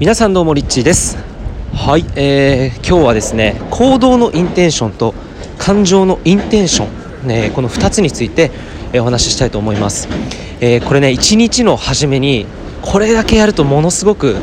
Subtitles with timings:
[0.00, 1.16] 皆さんどうもリッチーです。
[1.74, 5.12] はい、えー、今日はですね行動のインテンションと
[5.58, 6.86] 感情のインテンショ
[7.24, 8.52] ン、ね、この2つについて、
[8.92, 10.06] えー、お話ししたいと思います、
[10.60, 12.46] えー、これね一日の初めに
[12.82, 14.36] これだけやるとものすごく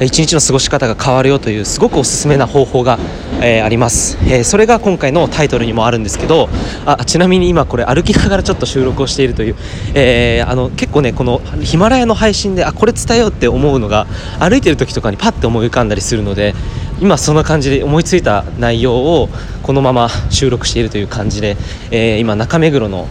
[0.00, 2.98] 一日の過ごし方が変わるよというすごくおすすめな方法が、
[3.40, 6.48] えー、あります、えー、それが今回のタイトルにもあるんですけど
[6.84, 9.56] あちなみに今これ歩きながらちょっと収録をしているという、
[9.94, 14.06] えー、あの結構ねこのヒマラヤの配信であこれ伝えようって思うのが
[14.38, 16.54] 歩いてる時とかにパッて思い浮かんだりするので
[17.00, 19.28] 今そんな感じで思いついた内容を
[19.62, 21.56] このまま収録しているという感じで、
[21.90, 23.08] え今中目黒の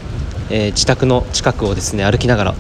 [0.50, 2.55] えー、自宅の近くをですね歩きながら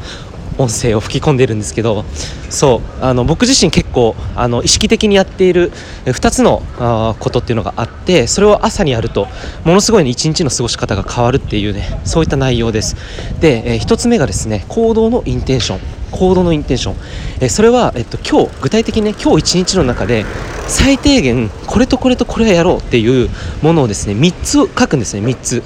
[0.57, 2.05] 音声を吹き込んでいるんですけど
[2.49, 5.71] そうあの僕自身結構あの意識的にやっている
[6.05, 9.27] 2つのあことっていうのがあってそれを朝にやると
[9.63, 12.95] ものすごい、ね、一日の過ごし方が変わるっていうねそういった内容です。
[13.39, 15.79] で、えー、1つ目がですね行動のインテンション
[16.11, 16.95] 行動のインテンション、
[17.41, 20.25] えー、それは、えっと、今日具体的にね今日一日の中で
[20.67, 23.29] 最低限これとこれとこれはやろうっていう
[23.61, 25.63] ものをですね3つ書くんですね3つ。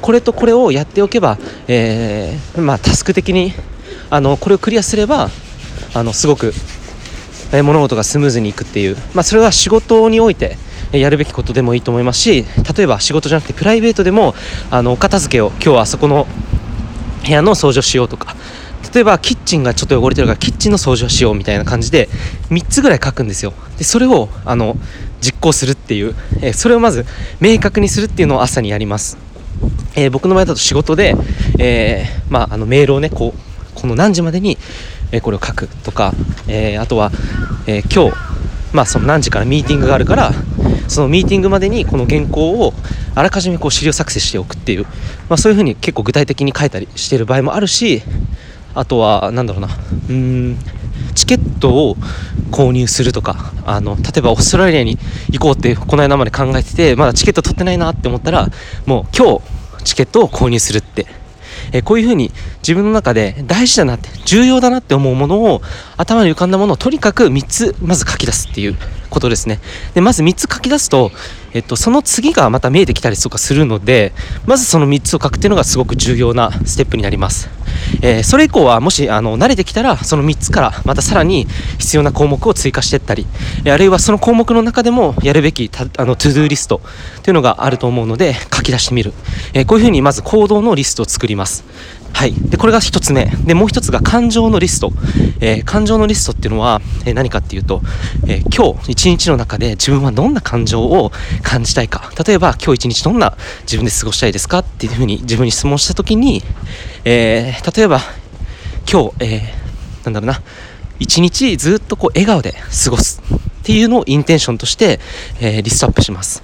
[0.00, 3.52] これとこれをやっておけば、えー、まあ、タスク的に
[4.10, 5.30] あのこれをクリアすれば
[5.94, 6.52] あのすごく、
[7.52, 10.56] え物事がスムーズにいくっていう、まあ、それは仕事において
[10.92, 12.44] やるべきことでもいいと思いますし
[12.76, 14.34] 例えば仕事じゃなくてプライベートでも
[14.70, 16.26] あのお片付けを今日はあそこの
[17.24, 18.36] 部屋の掃除をしようとか。
[18.94, 22.08] 例えばキッチンがちょっと汚れてるからキッチンの掃除をしようみたいな感じで
[22.50, 23.52] 3つぐらい書くんですよ。
[23.76, 24.76] でそれをあの
[25.20, 27.04] 実行するっていう、えそれをまず
[27.40, 29.18] 明確にするっていうのを朝にやります、
[29.96, 31.14] えー、僕の場合だと仕事で、
[31.58, 33.45] えー、まあ、あのメールをねこう
[33.76, 34.58] この何時までに、
[35.12, 36.12] えこれを書くとか、
[36.48, 37.12] えあとは、
[37.66, 38.16] え今日、
[38.72, 40.32] まあ、その何時からミーティングがあるから
[40.88, 42.74] そのミーティングまでにこの原稿を
[43.14, 44.84] あらかじめこう資料作成しておくっていう、
[45.28, 48.02] まあ、そういうふうに結構具体的に書いたりしてる場合もあるし
[48.74, 49.68] あとは何だろうな
[50.10, 50.58] うん
[51.14, 51.96] チケットを
[52.50, 54.98] 購入するとかあの例えばオーストラリアに
[55.30, 58.48] 行こうってこの間まで考えててまだチケット取ってないなって思ったら
[58.84, 61.06] もう今日チケットを購入するって
[61.72, 65.62] えこういうふうに自分の中で大事だなって重要だなって思うものを
[65.96, 68.76] 頭に浮かんだものをとにかく3つまず書き出すっていう
[69.10, 69.60] ことですね。
[69.94, 71.10] でまず3つ書き出すと、
[71.52, 74.12] えっと、その次がまた見えてきたりとかするので
[74.46, 77.55] まずその3つを書くっていうのがすごく重要なステップになります。
[78.02, 81.46] えー、それ以降はもしあの慣れてきたらその3つからまたさらに
[81.78, 83.26] 必要な項目を追加していったり、
[83.64, 86.80] あるいはその項目の中でもやるべきあの to-do list
[87.22, 89.12] というのがあると思うので書き出してみる、
[89.52, 91.64] えー、こういうふうにまず行動のリストを作ります。
[92.16, 93.26] はい、でこれが1つ目。
[93.26, 94.90] でもう1つが感情のリスト、
[95.38, 97.82] えー、感情のリストっていうのは、えー、何かっていうと、
[98.26, 101.12] えー、今日一日の中で自分はどんな感情を
[101.42, 102.10] 感じたいか。
[102.26, 106.42] 例えば今日一日どんな自分で過ごしたいですかっていうふうに自分に質問した時に、
[107.04, 108.00] え例えば
[108.90, 109.42] 今日、え
[110.04, 110.40] なんだろうな。
[110.98, 113.20] 一日ずっとこう笑顔で過ごす
[113.60, 115.00] っていうのをインテンションとして、
[115.38, 116.42] えリストアップします。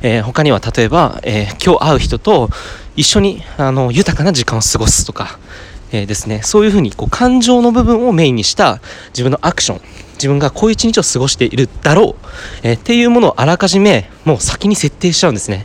[0.00, 2.50] えー、他には例えば、えー、今日会う人と
[2.98, 5.38] 一緒にあの豊かな時間を過ごすとか、
[5.92, 6.42] えー、ですね。
[6.42, 9.80] そういうふうにこう感情の部分をメインにした自分のアクション。
[10.14, 12.26] 自分がこういう一日を過ごしているだろう、
[12.64, 15.64] えっていうものをあらかじめもう先に設定しちゃうんですね。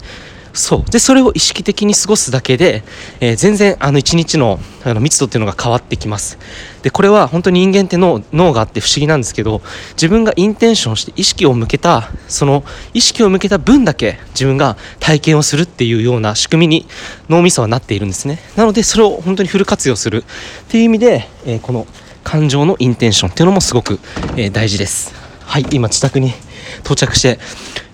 [0.54, 0.92] そう。
[0.92, 2.84] でそれを意識的に過ごすだけで、
[3.20, 6.38] えー、全然あの一日のあの密度っていうのが変わってきます。
[6.84, 9.62] でこれは本当に人間って脳脳があって不思議なんですけど
[9.94, 12.64] 自分がインテンションして意識を向けたその
[12.94, 16.88] 意識を向けた分だけ自分が体験をするっていうような仕組みに
[17.30, 18.40] 脳みそはなっているんですね。
[18.56, 20.24] なのでそれを本当にフル活用する。
[20.24, 21.88] っていう意味で、えー、この
[22.24, 24.00] 感情のインテンションっていうのもすごく、
[24.36, 25.14] えー、大事です。
[25.46, 26.34] はい今自宅に
[26.80, 27.40] 到着して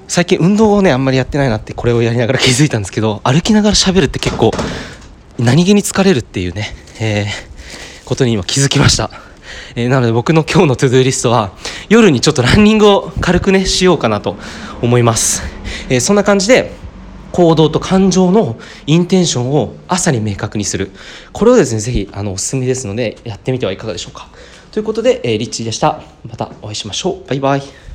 [0.09, 4.52] 最近運動をねあんまりやってないなってこれをやりながら気づいたんですけど歩きながら喋るって結構
[5.38, 9.12] 何気に疲れるっていうね、えー、ことに今気づきました、
[9.75, 11.52] えー、なので僕の今日のトゥドゥリストは
[11.90, 14.36] 夜にちょっとランニングを軽くねしようかなと
[14.81, 15.44] 思います、
[15.90, 16.72] えー、そんな感じで
[17.31, 20.90] 行動と感情のインテンションを朝に明確にする。
[21.31, 24.30] これをですねぜひあのおすすめですのでやってみてはいかがでしょうか。
[24.72, 26.02] ということで、えー、リッチーでした。
[26.28, 27.28] またお会いしましょう。
[27.28, 27.88] バイバイ。